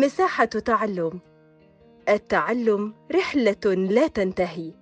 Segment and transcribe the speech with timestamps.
[0.00, 1.20] مساحة تعلم.
[2.08, 4.72] التعلم رحلة لا تنتهي.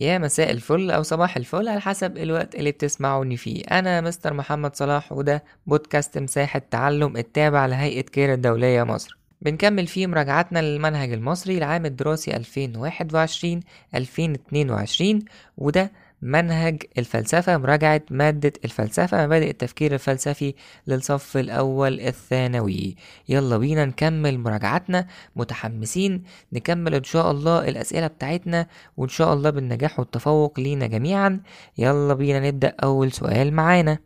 [0.00, 3.64] يا مساء الفل أو صباح الفل على حسب الوقت اللي بتسمعوني فيه.
[3.64, 9.18] أنا مستر محمد صلاح وده بودكاست مساحة تعلم التابع لهيئة كير الدولية مصر.
[9.42, 15.24] بنكمل فيه مراجعتنا للمنهج المصري العام الدراسي 2021-2022
[15.58, 20.54] وده منهج الفلسفة مراجعة مادة الفلسفة مبادئ التفكير الفلسفي
[20.86, 22.96] للصف الأول الثانوي.
[23.28, 25.06] يلا بينا نكمل مراجعتنا.
[25.36, 26.22] متحمسين؟
[26.52, 31.40] نكمل إن شاء الله الأسئلة بتاعتنا وإن شاء الله بالنجاح والتفوق لينا جميعا.
[31.78, 33.98] يلا بينا نبدأ أول سؤال معانا.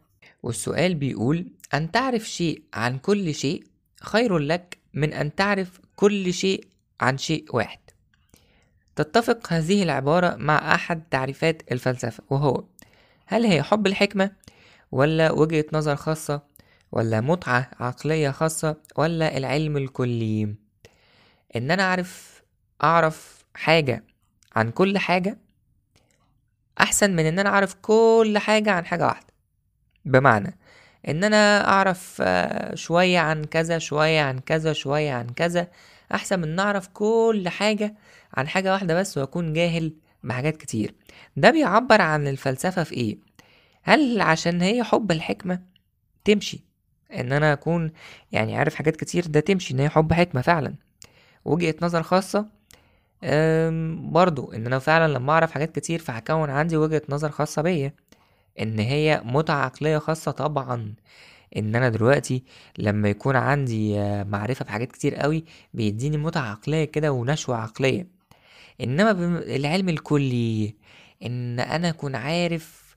[0.43, 3.65] والسؤال بيقول أن تعرف شيء عن كل شيء
[4.01, 6.67] خير لك من أن تعرف كل شيء
[7.01, 7.79] عن شيء واحد.
[8.97, 12.65] تتفق هذه العبارة مع أحد تعريفات الفلسفة وهو
[13.27, 14.31] هل هي حب الحكمة
[14.93, 16.43] ولا وجهة نظر خاصة
[16.93, 20.55] ولا متعة عقلية خاصة ولا العلم الكلي؟
[21.57, 22.43] إن أنا أعرف
[22.83, 24.05] أعرف حاجة
[24.57, 25.39] عن كل حاجة
[26.81, 29.27] أحسن من إن أنا أعرف كل حاجة عن حاجة واحدة.
[30.05, 30.59] بمعنى
[31.09, 35.69] إن أنا أعرف آه، شوية عن كذا شوية عن كذا شوية عن كذا
[36.15, 37.95] أحسن من أعرف كل حاجة
[38.35, 40.95] عن حاجة واحدة بس وأكون جاهل بحاجات كتير.
[41.37, 43.19] ده بيعبر عن الفلسفة في إيه؟
[43.83, 45.61] هل عشان هي حب الحكمة
[46.25, 46.65] تمشي؟
[47.15, 47.93] إن أنا أكون
[48.33, 50.75] يعني عارف حاجات كتير ده تمشي إن هي حب حكمة فعلا.
[51.45, 52.47] وجهة نظر خاصة
[54.13, 57.93] برضو إن أنا فعلا لما أعرف حاجات كتير فهكون عندي وجهة نظر خاصة بيا.
[58.61, 60.95] إن هي متعة عقلية خاصة طبعا.
[61.57, 62.45] إن أنا دلوقتي
[62.79, 65.45] لما يكون عندي آه، معرفة بحاجات كتير قوي
[65.75, 68.14] بيديني متعة عقلية كده ونشوة عقلية.
[68.81, 69.11] إنما
[69.57, 70.75] العلم الكلي
[71.27, 72.97] إن أنا أكون عارف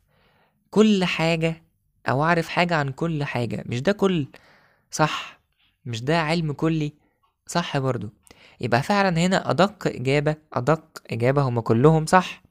[0.72, 1.64] كل حاجة
[2.10, 3.64] أو أعرف حاجة عن كل حاجة.
[3.66, 4.28] مش ده كل
[4.92, 5.40] صح؟
[5.86, 6.94] مش ده علم كلي؟
[7.48, 8.10] صح برضو.
[8.62, 12.42] يبقى فعلا هنا أدق إجابة أدق إجابة هما كلهم صح.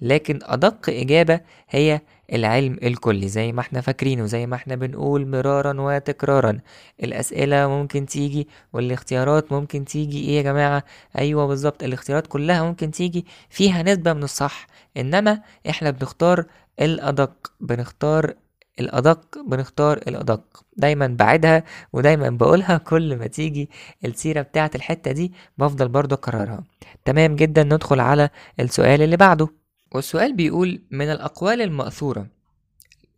[0.00, 2.00] لكن أدق إجابة هي
[2.32, 6.58] العلم الكلي زي ما إحنا فاكرين وزي ما إحنا بنقول مرارا وتكرارا.
[7.02, 10.84] الأسئلة ممكن تيجي والاختيارات ممكن تيجي إيه يا جماعة؟
[11.18, 14.66] أيوه بالظبط الاختيارات كلها ممكن تيجي فيها نسبة من الصح.
[14.96, 16.44] إنما إحنا بنختار
[16.80, 18.34] الأدق بنختار
[18.80, 20.64] الأدق بنختار الأدق.
[20.76, 23.70] دايما بعدها ودايما بقولها كل ما تيجي
[24.04, 26.64] السيرة بتاعة الحتة دي بفضل برضو أكررها.
[27.04, 28.30] تمام جدا ندخل على
[28.60, 29.61] السؤال اللي بعده.
[29.94, 32.26] والسؤال بيقول من الأقوال المأثورة.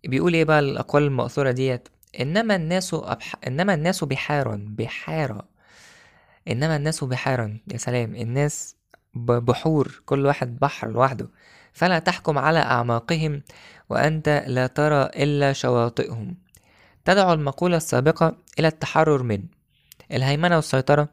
[0.04, 1.88] بيقول إيه بقى الأقوال المأثورة ديت؟
[2.20, 3.34] إنما الناس أبح...
[3.46, 5.48] إنما الناس بحار بحارة.
[6.48, 8.14] إنما الناس بحارا يا سلام.
[8.14, 8.76] الناس
[9.14, 10.02] بحور.
[10.06, 11.28] كل واحد بحر لوحده.
[11.72, 13.42] فلا تحكم على أعماقهم
[13.90, 16.36] وأنت لا ترى إلا شواطئهم.
[17.04, 19.42] تدعو المقولة السابقة إلى التحرر من
[20.12, 21.08] الهيمنة والسيطرة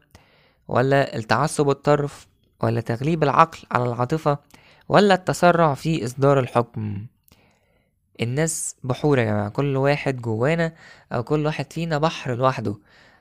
[0.68, 2.28] ولا التعصب والطرف
[2.64, 4.38] ولا تغليب العقل على العاطفة
[4.92, 7.06] ولا التسرع في إصدار الحكم؟
[8.22, 10.74] الناس بحور يا جماعة كل واحد جوانا
[11.12, 12.76] أو كل واحد فينا بحر لوحده.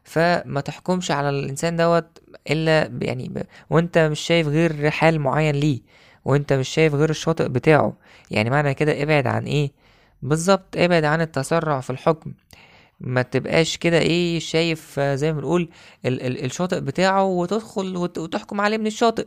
[0.04, 2.18] فما تحكمش على الإنسان دوت
[2.50, 3.46] إلا يعني.
[3.70, 5.80] وأنت مش شايف غير حال معين ليه
[6.24, 7.92] وأنت مش شايف غير الشاطئ بتاعه.
[8.30, 9.72] يعني معنى كده ابعد عن إيه؟
[10.22, 12.32] بالظبط ابعد عن التسرع في الحكم.
[13.00, 15.68] ما تبقاش كده إيه شايف زي ما بنقول
[16.06, 19.26] ال- ال- الشاطئ بتاعه وتدخل وت- وتحكم عليه من الشاطئ.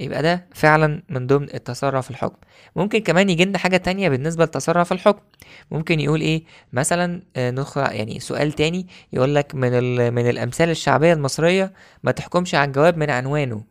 [0.00, 2.36] يبقى ده فعلا من ضمن التسرع في الحكم.
[2.76, 5.22] ممكن كمان يجي لنا حاجة تانية بالنسبة للتسرع في الحكم.
[5.70, 9.72] ممكن يقول إيه؟ مثلا آه، ندخل يعني سؤال تاني يقول لك من
[10.14, 11.72] من الأمثال الشعبية المصرية
[12.02, 13.62] ما تحكمش على الجواب من عنوانه.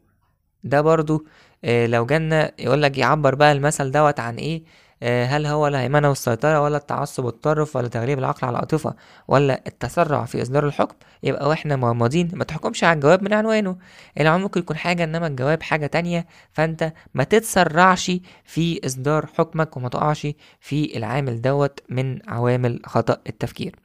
[0.63, 1.25] ده برضو
[1.65, 4.63] آه، لو جالنا يقول لك يعبر بقى المثل دوت عن إيه؟
[5.03, 8.95] هل هو الهيمنة والسيطرة ولا التعصب والطرف ولا تغليب العقل على العاطفة
[9.27, 13.77] ولا التسرع في إصدار الحكم؟ يبقى وإحنا مغمضين ما تحكمش على الجواب من عنوانه.
[14.19, 16.27] العنوان ممكن يكون حاجة إنما الجواب حاجة تانية.
[16.53, 18.11] فأنت ما تتسرعش
[18.45, 20.27] في إصدار حكمك وما تقعش
[20.59, 23.75] في العامل دوت من عوامل خطأ التفكير.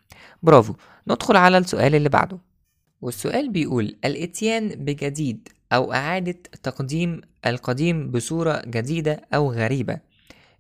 [0.43, 0.75] برافو.
[1.09, 2.39] ندخل على السؤال اللي بعده.
[3.03, 10.14] والسؤال بيقول الإتيان بجديد أو إعادة تقديم القديم بصورة جديدة أو غريبة؟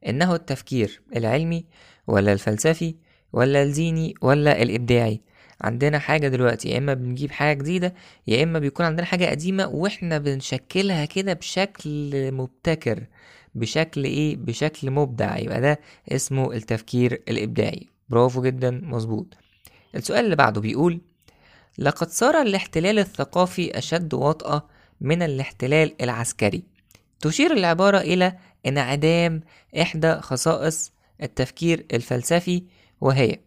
[0.09, 1.65] إنه التفكير العلمي
[2.06, 2.95] ولا الفلسفي
[3.33, 5.21] ولا الديني ولا الإبداعي.
[5.61, 7.95] عندنا حاجة دلوقتي يا إما بنجيب حاجة جديدة
[8.27, 13.06] يا إما بيكون عندنا حاجة قديمة وإحنا بنشكلها كده بشكل مبتكر
[13.55, 15.39] بشكل إيه؟ بشكل مبدع.
[15.39, 15.81] يبقى ده
[16.12, 17.89] اسمه التفكير الإبداعي.
[18.09, 19.35] برافو جدا مظبوط.
[19.95, 21.00] السؤال اللي بعده بيقول
[21.79, 24.69] لقد صار الاحتلال الثقافي أشد وطأة
[25.00, 26.62] من الاحتلال العسكري.
[27.21, 29.40] تشير العبارة إلى انعدام
[29.81, 32.64] إحدى خصائص التفكير الفلسفي
[33.00, 33.38] وهي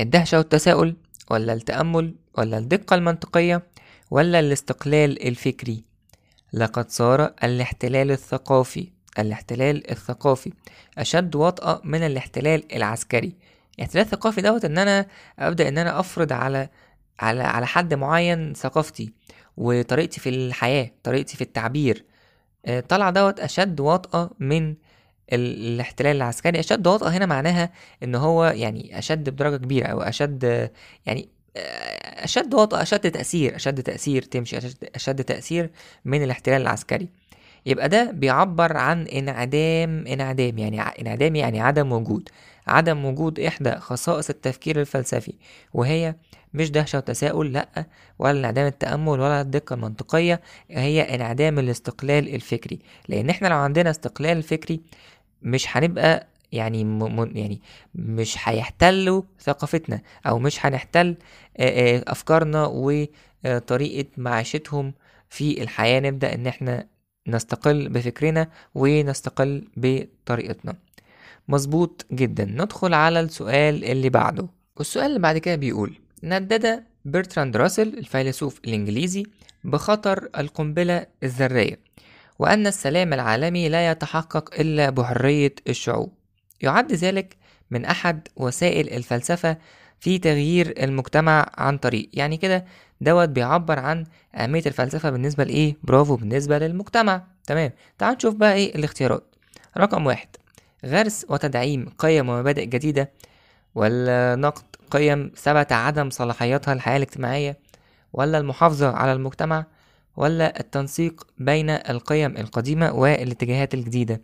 [0.00, 0.96] الدهشة والتساؤل
[1.30, 3.62] ولا التأمل ولا الدقة المنطقية
[4.10, 5.84] ولا الاستقلال الفكري.
[6.52, 8.88] لقد صار الاحتلال الثقافي
[9.18, 10.52] الاحتلال الثقافي
[10.98, 13.36] أشد وطأة من الاحتلال العسكري.
[13.78, 15.06] الاحتلال الثقافي دوت إن أنا
[15.38, 16.68] أبدأ إن أنا أفرض على
[17.20, 19.12] على على حد معين ثقافتي
[19.56, 22.04] وطريقتي في الحياة طريقتي في التعبير
[22.88, 24.68] طلع دوت أشد وطأة من
[25.32, 26.60] ال- الاحتلال العسكري.
[26.60, 27.70] أشد وطأة هنا معناها
[28.02, 30.70] إن هو يعني أشد بدرجة كبيرة أو أشد
[31.06, 35.70] يعني آه، أشد وطأة أشد تأثير أشد تأثير تمشي أشد, أشد تأثير
[36.04, 37.08] من الاحتلال العسكري.
[37.66, 42.28] يبقى ده بيعبر عن انعدام انعدام يعني انعدام يعني عدم وجود.
[42.66, 45.34] عدم وجود إحدى خصائص التفكير الفلسفي
[45.74, 46.14] وهي
[46.54, 47.86] مش دهشة وتساؤل لأ
[48.18, 52.78] ولا انعدام التأمل ولا الدقة المنطقية هي انعدام الاستقلال الفكري.
[53.08, 54.80] لأن إحنا لو عندنا استقلال فكري
[55.42, 57.30] مش هنبقى يعني م...
[57.36, 57.60] يعني
[57.94, 61.16] مش هيحتلوا ثقافتنا أو مش هنحتل
[62.06, 64.92] أفكارنا وطريقة معيشتهم
[65.28, 66.00] في الحياة.
[66.00, 66.86] نبدأ إن إحنا
[67.28, 70.74] نستقل بفكرنا ونستقل بطريقتنا.
[71.48, 72.44] مظبوط جدا.
[72.44, 74.48] ندخل على السؤال اللي بعده.
[74.76, 79.26] والسؤال اللي بعد كده بيقول ندد برتراند راسل الفيلسوف الإنجليزي
[79.64, 81.78] بخطر القنبلة الذرية
[82.38, 86.12] وأن السلام العالمي لا يتحقق إلا بحرية الشعوب.
[86.60, 87.36] يعد ذلك
[87.70, 89.56] من أحد وسائل الفلسفة
[90.00, 92.10] في تغيير المجتمع عن طريق.
[92.12, 92.64] يعني كده
[93.00, 94.04] دوت بيعبر عن
[94.34, 97.22] أهمية الفلسفة بالنسبة لإيه؟ برافو بالنسبة للمجتمع.
[97.44, 97.70] تمام.
[97.98, 99.34] تعال نشوف بقى إيه الاختيارات.
[99.78, 100.28] رقم واحد
[100.86, 103.10] غرس وتدعيم قيم ومبادئ جديدة
[103.74, 107.58] ولا نقد قيم ثبت عدم صلاحيتها الحياة الاجتماعية
[108.12, 109.66] ولا المحافظة على المجتمع
[110.16, 114.20] ولا التنسيق بين القيم القديمة والاتجاهات الجديدة.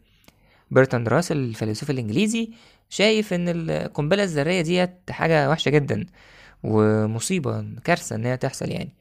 [0.71, 2.51] برتراند راسل الفيلسوف الإنجليزي
[2.89, 6.07] شايف إن القنبلة الذرية ديت حاجة وحشة جدا
[6.63, 8.95] ومصيبة كارثة إن هي تحصل يعني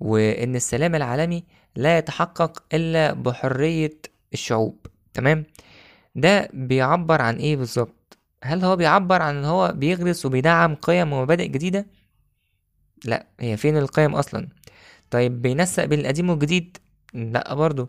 [0.00, 1.44] وإن السلام العالمي
[1.76, 3.98] لا يتحقق إلا بحرية
[4.32, 4.86] الشعوب.
[5.14, 5.44] تمام؟
[6.14, 11.48] ده بيعبر عن إيه بالظبط؟ هل هو بيعبر عن إن هو بيغرس وبيدعم قيم ومبادئ
[11.48, 11.86] جديدة؟
[13.04, 14.48] لا هي فين القيم أصلا؟
[15.10, 16.76] طيب بينسق بين القديم والجديد؟
[17.14, 17.88] لا برضو.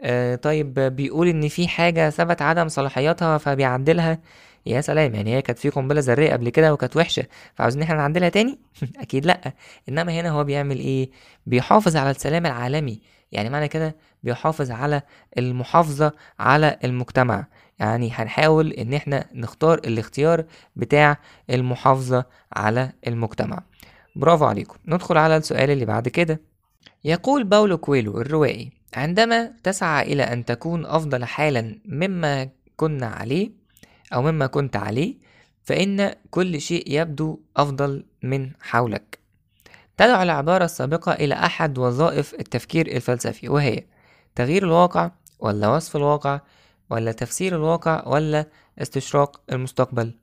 [0.00, 4.18] آه طيب بيقول إن في حاجة ثبت عدم صلاحيتها فبيعدلها؟
[4.66, 8.28] يا سلام يعني هي كانت في قنبلة ذرية قبل كده وكانت وحشة فعاوزين إحنا نعدلها
[8.28, 8.58] تاني؟
[9.02, 9.52] أكيد لأ.
[9.88, 11.10] إنما هنا هو بيعمل إيه؟
[11.46, 13.00] بيحافظ على السلام العالمي.
[13.32, 15.02] يعني معنى كده بيحافظ على
[15.38, 17.46] المحافظة على المجتمع.
[17.78, 20.44] يعني هنحاول إن إحنا نختار الاختيار
[20.76, 21.16] بتاع
[21.50, 23.62] المحافظة على المجتمع.
[24.16, 24.76] برافو عليكم.
[24.86, 26.40] ندخل على السؤال اللي بعد كده.
[27.04, 33.50] يقول باولو كويلو الروائي عندما تسعى إلى أن تكون أفضل حالا مما كنا عليه
[34.14, 35.14] أو مما كنت عليه
[35.64, 39.18] فإن كل شيء يبدو أفضل من حولك.
[39.96, 43.84] تدعو العبارة السابقة إلى أحد وظائف التفكير الفلسفي وهي
[44.34, 46.40] تغيير الواقع ولا وصف الواقع
[46.90, 48.46] ولا تفسير الواقع ولا
[48.78, 50.14] استشراق المستقبل؟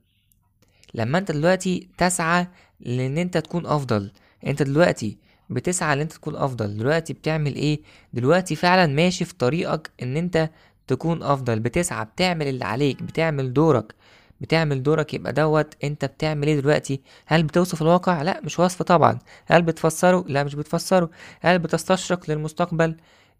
[0.94, 2.46] لما انت دلوقتي تسعى
[2.80, 4.10] لأن انت تكون أفضل
[4.46, 5.18] انت دلوقتي
[5.50, 7.80] بتسعى ان انت تكون أفضل دلوقتي بتعمل إيه؟
[8.12, 10.50] دلوقتي فعلا ماشي في طريقك ان انت
[10.86, 13.94] تكون أفضل بتسعى بتعمل اللي عليك بتعمل دورك
[14.40, 19.18] بتعمل دورك يبقى دوت انت بتعمل إيه دلوقتي؟ هل بتوصف الواقع؟ لا مش وصف طبعا.
[19.46, 21.10] هل بتفسره؟ لا مش بتفسره.
[21.40, 22.96] هل بتستشرق للمستقبل؟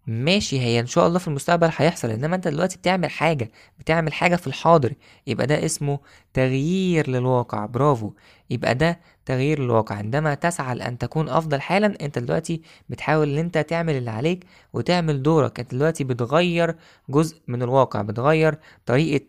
[0.07, 2.09] ماشي هي إن شاء الله في المستقبل هيحصل.
[2.09, 4.93] إنما أنت دلوقتي بتعمل حاجة بتعمل حاجة في الحاضر
[5.27, 5.99] يبقى ده اسمه
[6.33, 7.65] تغيير للواقع.
[7.65, 8.13] برافو.
[8.51, 13.57] يبقى ده تغيير للواقع عندما تسعى لأن تكون أفضل حالا أنت دلوقتي بتحاول إن أنت
[13.57, 15.59] تعمل اللي عليك وتعمل دورك.
[15.59, 16.75] أنت دلوقتي بتغير
[17.09, 19.25] جزء من الواقع بتغير طريقة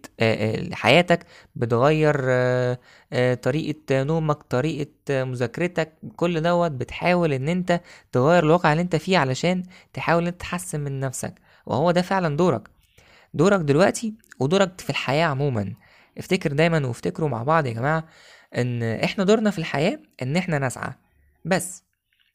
[0.73, 1.27] حياتك
[1.57, 2.15] بتغير
[3.35, 5.93] طريقة نومك طريقة مذاكرتك.
[6.17, 7.81] كل دوت بتحاول إن أنت
[8.13, 9.63] تغير الواقع اللي أنت فيه علشان
[9.93, 11.35] تحاول إن أنت تحسن من نفسك.
[11.67, 12.69] وهو ده فعلا دورك.
[13.35, 15.73] دورك دلوقتي ودورك في الحياة عموما.
[16.19, 18.05] افتكر دايما وافتكروا مع بعض يا جماعة
[18.57, 20.93] إن إحنا دورنا في الحياة إن إحنا نسعى.
[21.45, 21.83] بس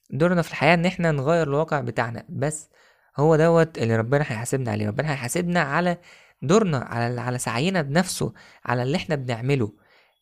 [0.10, 2.24] دورنا في الحياة إن إحنا نغير الواقع بتاعنا.
[2.30, 2.70] بس
[3.18, 4.88] هو دوت اللي ربنا هيحاسبنا عليه.
[4.88, 5.98] ربنا هيحاسبنا على
[6.42, 8.34] دورنا على على سعينا بنفسه
[8.66, 9.74] على اللي إحنا بنعمله.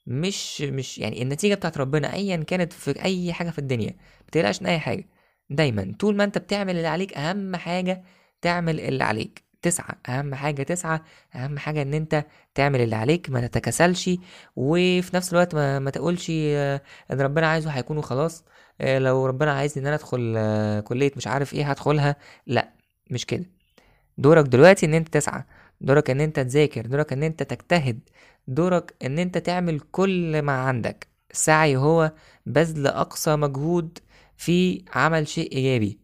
[0.08, 3.96] مش مش يعني النتيجة بتاعت ربنا ايا كانت في أي حاجة في الدنيا.
[4.28, 5.10] متقلقش من أي حاجة.
[5.50, 8.04] دايما طول ما أنت بتعمل اللي عليك أهم حاجة
[8.42, 9.45] تعمل اللي عليك.
[9.66, 11.00] تسعى أهم حاجة تسعى
[11.36, 14.10] أهم حاجة إن أنت تعمل اللي عليك ما تتكسلش
[14.56, 16.82] وفي نفس الوقت ما, ما تقولش آه،
[17.12, 18.44] إن ربنا عايزه هيكون وخلاص
[18.82, 22.16] آه، لو ربنا عايزني إن أنا أدخل آه، كلية مش عارف إيه هدخلها
[22.48, 22.74] لأ
[23.12, 23.46] مش كده.
[24.18, 25.44] دورك دلوقتي إن أنت تسعى
[25.82, 28.00] دورك إن أنت تذاكر دورك إن أنت تجتهد
[28.48, 31.08] دورك إن أنت تعمل كل ما عندك.
[31.32, 32.12] السعي هو
[32.46, 34.00] بذل أقصى مجهود
[34.38, 36.00] في عمل شيء إيجابي.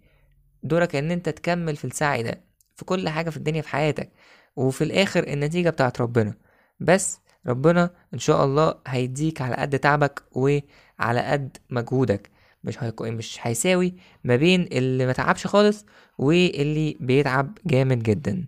[0.64, 2.51] دورك إن أنت تكمل في السعي ده.
[2.82, 4.10] في كل حاجة في الدنيا في حياتك
[4.56, 6.34] وفي الآخر النتيجة بتاعت ربنا.
[6.80, 12.30] بس ربنا إن شاء الله هيديك على قد تعبك وعلى قد مجهودك.
[12.64, 15.86] مش هيكون مش هيساوي ما بين اللي ما تعبش خالص
[16.18, 18.46] واللي بيتعب جامد جدا.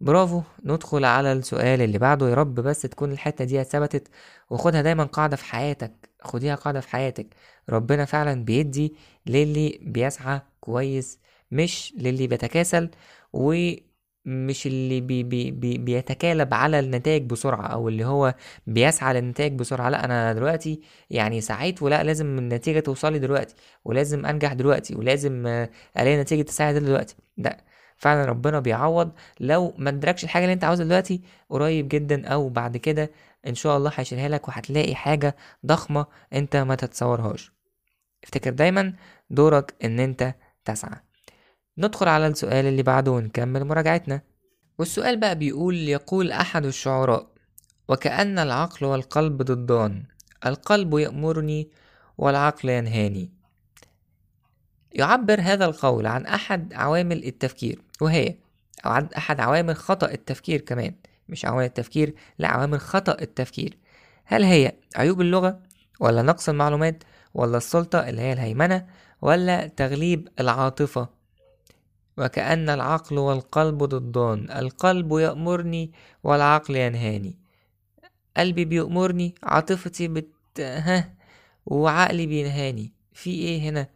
[0.00, 0.42] برافو.
[0.64, 2.28] ندخل على السؤال اللي بعده.
[2.28, 4.08] يا رب بس تكون الحتة دي اتثبتت
[4.50, 6.10] وخدها دايما قاعدة في حياتك.
[6.22, 7.26] خديها قاعدة في حياتك.
[7.70, 8.94] ربنا فعلا بيدي
[9.26, 11.18] للي بيسعى كويس
[11.50, 12.90] مش للي بيتكاسل
[13.32, 18.34] ومش اللي بي بي بي بيتكالب على النتائج بسرعة أو اللي هو
[18.66, 19.88] بيسعى للنتائج بسرعة.
[19.90, 20.80] لأ أنا دلوقتي
[21.10, 23.54] يعني سعيت ولأ لازم النتيجة توصلي دلوقتي
[23.84, 25.46] ولازم أنجح دلوقتي ولازم
[25.96, 27.16] ألاقي نتيجة ده دلوقتي.
[27.36, 27.64] لأ
[27.96, 29.12] فعلا ربنا بيعوض.
[29.40, 33.10] لو ما ادركش الحاجة اللي أنت عاوزها دلوقتي قريب جدا أو بعد كده
[33.46, 37.52] إن شاء الله هيشيلها لك وهتلاقي حاجة ضخمة أنت ما تتصورهاش.
[38.24, 38.92] افتكر دايما
[39.30, 41.09] دورك إن أنت تسعى.
[41.80, 44.22] ندخل على السؤال اللي بعده ونكمل مراجعتنا.
[44.78, 47.26] والسؤال بقى بيقول يقول أحد الشعراء
[47.88, 50.04] وكأن العقل والقلب ضدان
[50.46, 51.68] القلب يأمرني
[52.18, 53.30] والعقل ينهاني.
[54.92, 58.34] يعبر هذا القول عن أحد عوامل التفكير وهي
[58.86, 60.94] أو عن أحد عوامل خطأ التفكير كمان
[61.28, 63.78] مش عوامل التفكير لا عوامل خطأ التفكير.
[64.24, 65.60] هل هي عيوب اللغة
[66.00, 68.86] ولا نقص المعلومات ولا السلطة اللي هي الهيمنة
[69.22, 71.19] ولا تغليب العاطفة؟
[72.20, 74.50] وكأن العقل والقلب ضدان.
[74.50, 75.92] القلب يأمرني
[76.24, 77.38] والعقل ينهاني.
[78.36, 81.14] قلبي بيأمرني عاطفتي بت ها
[81.66, 82.92] وعقلي بينهاني.
[83.12, 83.88] في إيه هنا؟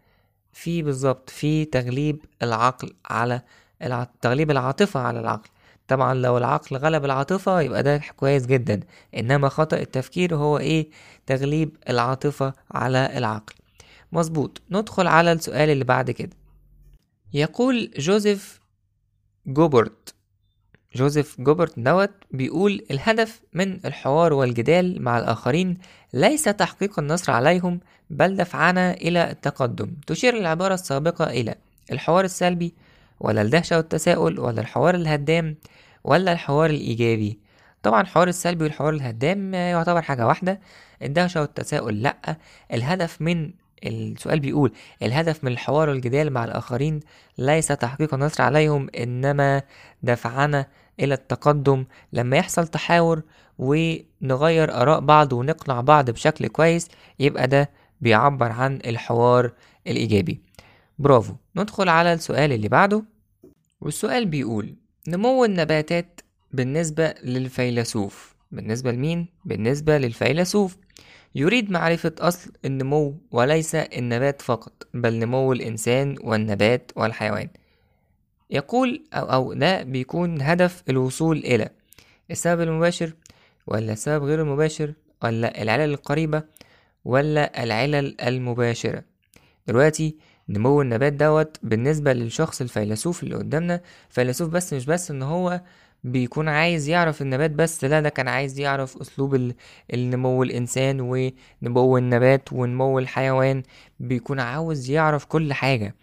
[0.52, 3.42] في بالظبط في تغليب العقل على
[3.82, 4.06] الع...
[4.20, 5.48] تغليب العاطفة على العقل.
[5.88, 8.80] طبعا لو العقل غلب العاطفة يبقى ده كويس جدا.
[9.16, 10.90] إنما خطأ التفكير هو إيه؟
[11.26, 13.54] تغليب العاطفة على العقل.
[14.12, 14.62] مظبوط.
[14.70, 16.36] ندخل على السؤال اللي بعد كده.
[17.34, 18.60] يقول جوزيف
[19.46, 20.14] جوبرت.
[20.94, 25.78] جوزيف جوبرت دوت بيقول الهدف من الحوار والجدال مع الآخرين
[26.12, 29.96] ليس تحقيق النصر عليهم بل دفعنا إلى التقدم.
[30.06, 31.54] تشير العبارة السابقة إلى
[31.92, 32.74] الحوار السلبي
[33.20, 35.56] ولا الدهشة والتساؤل ولا الحوار الهدام
[36.04, 37.38] ولا الحوار الإيجابي.
[37.82, 40.60] طبعا الحوار السلبي والحوار الهدام يعتبر حاجة واحدة
[41.02, 42.36] الدهشة والتساؤل لأ.
[42.72, 43.52] الهدف من
[43.86, 44.72] السؤال بيقول
[45.02, 47.00] الهدف من الحوار والجدال مع الآخرين
[47.38, 49.62] ليس تحقيق النصر عليهم إنما
[50.02, 50.66] دفعنا
[51.00, 51.84] إلى التقدم.
[52.12, 53.22] لما يحصل تحاور
[53.58, 56.88] ونغير آراء بعض ونقنع بعض بشكل كويس
[57.18, 59.52] يبقى ده بيعبر عن الحوار
[59.86, 60.40] الإيجابي.
[60.98, 61.34] برافو.
[61.56, 63.04] ندخل على السؤال اللي بعده
[63.80, 64.74] والسؤال بيقول
[65.08, 66.20] نمو النباتات
[66.52, 68.33] بالنسبة للفيلسوف.
[68.54, 70.76] بالنسبة لمين؟ بالنسبة للفيلسوف.
[71.34, 77.48] يريد معرفة أصل النمو وليس النبات فقط بل نمو الإنسان والنبات والحيوان.
[78.50, 81.68] يقول أو, أو ده بيكون هدف الوصول إلى.
[82.30, 83.12] السبب المباشر
[83.66, 84.92] ولا السبب غير المباشر
[85.22, 86.42] ولا العلل القريبة
[87.04, 89.04] ولا العلل المباشرة؟
[89.66, 90.16] دلوقتي
[90.48, 93.80] نمو النبات دوت بالنسبة للشخص الفيلسوف اللي قدامنا
[94.10, 95.60] فيلسوف بس مش بس إن هو
[96.04, 99.54] بيكون عايز يعرف النبات بس لا ده كان عايز يعرف أسلوب ال-
[99.94, 103.62] النمو الإنسان ونمو النبات ونمو الحيوان
[104.00, 105.94] بيكون عاوز يعرف كل حاجة.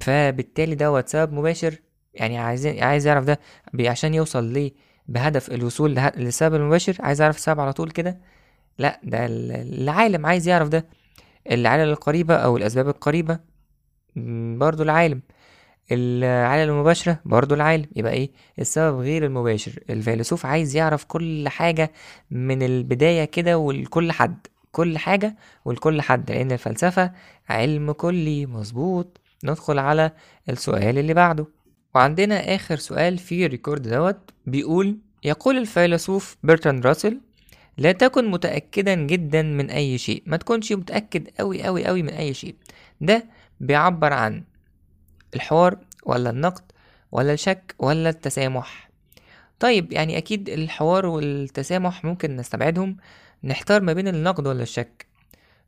[0.00, 1.74] فبالتالي دوت سبب مباشر
[2.14, 3.38] يعني عايز عايز يعرف ده
[3.80, 4.72] عشان يوصل ليه؟
[5.08, 8.18] بهدف الوصول له- للسبب المباشر عايز يعرف السبب على طول كده؟
[8.78, 9.52] لا ده ال-
[9.82, 10.86] العالم عايز يعرف ده.
[11.50, 13.38] العلل القريبة أو الأسباب القريبة
[14.56, 15.22] برضو العالم.
[15.92, 17.86] العلل المباشرة برضو العالم.
[17.96, 19.72] يبقى إيه؟ السبب غير المباشر.
[19.90, 21.92] الفيلسوف عايز يعرف كل حاجة
[22.30, 24.46] من البداية كده ولكل حد.
[24.72, 26.30] كل حاجة ولكل حد.
[26.30, 27.12] لأن الفلسفة
[27.48, 28.46] علم كلي.
[28.46, 29.20] مظبوط.
[29.44, 30.12] ندخل على
[30.48, 31.46] السؤال اللي بعده.
[31.94, 34.30] وعندنا آخر سؤال في ال record دوت.
[34.46, 37.20] بيقول يقول الفيلسوف برتراند راسل
[37.78, 40.22] لا تكن متأكدا جدا من أي شيء.
[40.26, 42.54] ما تكونش متأكد أوي أوي أوي من أي شيء.
[43.00, 43.24] ده
[43.60, 44.42] بيعبر عن
[45.34, 46.62] الحوار ولا النقد
[47.12, 48.90] ولا الشك ولا التسامح.
[49.60, 52.96] طيب يعني أكيد الحوار والتسامح ممكن نستبعدهم
[53.44, 55.06] نحتار ما بين النقد ولا الشك.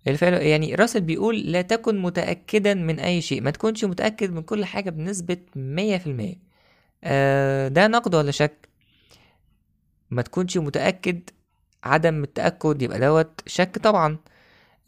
[0.09, 4.64] الفعل يعني راسل بيقول لا تكن متأكدا من أي شيء ما تكونش متأكد من كل
[4.64, 6.35] حاجة بنسبة مية في المية.
[7.04, 8.68] آه ده نقد ولا شك؟
[10.11, 11.30] ما تكونش متأكد
[11.85, 14.18] عدم التأكد يبقى دوت شك طبعا.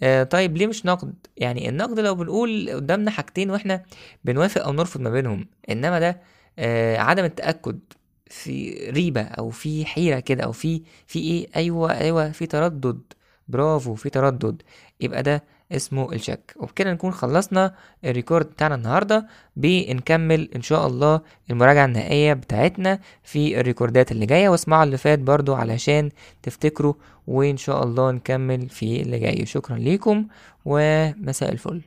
[0.03, 3.83] آه طيب ليه مش نقد؟ يعني النقد لو بنقول قدامنا حاجتين وإحنا
[4.25, 6.21] بنوافق أو نرفض ما بينهم انما ده
[6.59, 7.79] آه عدم التأكد
[8.31, 13.01] في ريبة أو في حيرة كده أو في في إيه؟ أيوه أيوه في تردد.
[13.49, 14.63] برافو في تردد.
[15.01, 19.27] يبقى ده اسمه الشك وبكده نكون خلصنا الريكورد بتاعنا النهاردة.
[19.57, 21.21] بنكمل إن شاء الله
[21.51, 26.11] المراجعة النهائية بتاعتنا في الريكوردات اللي جاية واسمعوا اللي فات برضو علشان
[26.43, 26.95] تفتكروا
[27.27, 29.47] وإن شاء الله نكمل في اللي جاي.
[29.47, 30.27] شكرا ليكم
[30.65, 31.83] ومساء الفل.